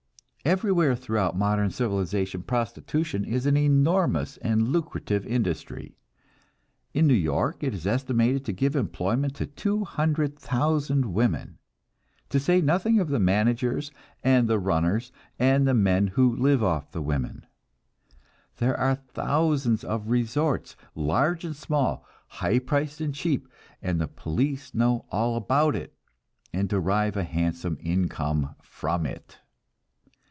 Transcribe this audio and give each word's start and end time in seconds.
Everywhere 0.43 0.95
throughout 0.95 1.37
modern 1.37 1.69
civilization 1.69 2.41
prostitution 2.41 3.23
is 3.23 3.45
an 3.45 3.55
enormous 3.55 4.37
and 4.37 4.69
lucrative 4.69 5.23
industry. 5.27 5.95
In 6.95 7.05
New 7.05 7.13
York 7.13 7.61
it 7.63 7.75
is 7.75 7.85
estimated 7.85 8.43
to 8.45 8.51
give 8.51 8.75
employment 8.75 9.35
to 9.35 9.45
two 9.45 9.83
hundred 9.83 10.39
thousand 10.39 11.13
women, 11.13 11.59
to 12.29 12.39
say 12.39 12.59
nothing 12.59 12.99
of 12.99 13.09
the 13.09 13.19
managers, 13.19 13.91
and 14.23 14.47
the 14.47 14.57
runners, 14.57 15.11
and 15.37 15.67
the 15.67 15.75
men 15.75 16.07
who 16.07 16.35
live 16.35 16.63
off 16.63 16.91
the 16.91 17.03
women. 17.03 17.45
There 18.57 18.75
are 18.77 18.95
thousands 18.95 19.83
of 19.83 20.09
resorts, 20.09 20.75
large 20.95 21.45
and 21.45 21.55
small, 21.55 22.03
high 22.27 22.57
priced 22.57 22.99
and 22.99 23.13
cheap, 23.13 23.47
and 23.79 24.01
the 24.01 24.07
police 24.07 24.73
know 24.73 25.05
all 25.11 25.35
about 25.35 25.75
it, 25.75 25.93
and 26.51 26.67
derive 26.67 27.15
a 27.15 27.23
handsome 27.23 27.77
income 27.79 28.55
from 28.63 29.05
it. 29.05 29.37